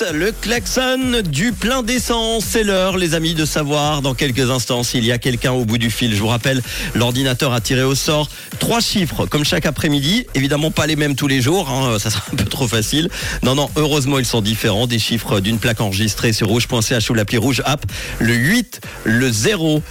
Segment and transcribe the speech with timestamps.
[0.00, 5.04] Le klaxon du plein d'essence, c'est l'heure les amis de savoir dans quelques instants s'il
[5.04, 6.14] y a quelqu'un au bout du fil.
[6.14, 6.62] Je vous rappelle,
[6.94, 8.28] l'ordinateur a tiré au sort
[8.60, 12.22] trois chiffres comme chaque après-midi, évidemment pas les mêmes tous les jours, hein, ça sera
[12.32, 13.10] un peu trop facile.
[13.42, 17.36] Non, non, heureusement ils sont différents, des chiffres d'une plaque enregistrée sur rouge.ch ou l'appli
[17.36, 17.84] rouge app,
[18.20, 19.82] le 8, le 0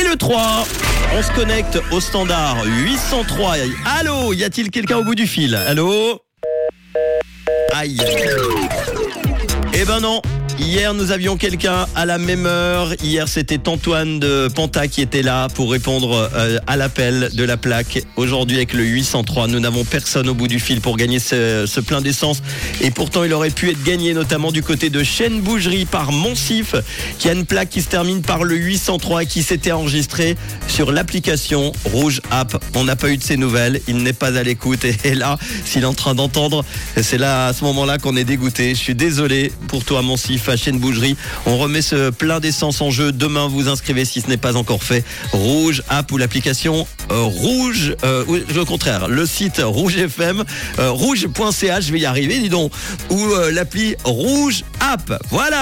[0.00, 0.66] et le 3.
[1.16, 3.54] On se connecte au standard 803.
[3.98, 5.54] Allô, y a-t-il quelqu'un au bout du fil?
[5.54, 6.20] Allô?
[7.74, 7.98] Aïe.
[9.82, 10.41] Eh ben non.
[10.58, 12.94] Hier, nous avions quelqu'un à la même heure.
[13.02, 17.56] Hier, c'était Antoine de Panta qui était là pour répondre euh, à l'appel de la
[17.56, 18.02] plaque.
[18.16, 22.00] Aujourd'hui, avec le 803, nous n'avons personne au bout du fil pour gagner ce, plein
[22.00, 22.42] d'essence.
[22.80, 26.74] Et pourtant, il aurait pu être gagné, notamment du côté de Chaîne Bougerie par Monsif,
[27.18, 30.36] qui a une plaque qui se termine par le 803 et qui s'était enregistrée
[30.68, 32.62] sur l'application Rouge App.
[32.74, 33.80] On n'a pas eu de ses nouvelles.
[33.88, 34.84] Il n'est pas à l'écoute.
[34.84, 36.64] Et, et là, s'il est en train d'entendre,
[37.00, 38.70] c'est là, à ce moment-là, qu'on est dégoûté.
[38.74, 41.16] Je suis désolé pour toi, Monsif à chaîne bougerie.
[41.46, 43.12] On remet ce plein d'essence en jeu.
[43.12, 45.04] Demain, vous inscrivez si ce n'est pas encore fait.
[45.32, 50.44] Rouge app ou l'application euh, rouge, euh, ou le contraire, le site rouge FM,
[50.78, 52.72] euh, rouge.ch, je vais y arriver, dis donc,
[53.10, 55.20] ou l'appli rouge app.
[55.30, 55.60] Voilà.